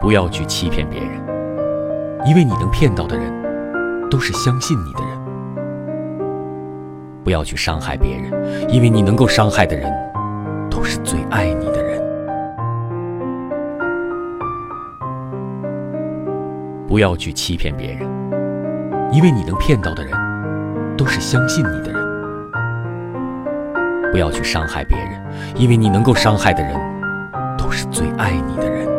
[0.00, 1.26] 不要去欺骗别人。
[2.26, 3.32] 因为你能骗到的人
[4.10, 5.16] 都是相信你的人。
[7.22, 8.32] 不要去伤害别人
[8.68, 9.92] 因为你能够伤害的人
[10.70, 12.02] 都是最爱你的人。
[16.88, 18.08] 不要去欺骗别人
[19.12, 20.12] 因为你能骗到的人
[20.96, 22.06] 都是相信你的人。
[24.10, 25.10] 不要去伤害别人
[25.54, 26.74] 因为你能够伤害的人
[27.56, 28.95] 都是最爱你的人。